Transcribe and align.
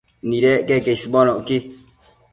Nidec 0.29 0.61
queque 0.71 0.95
isbonocqui 0.97 1.57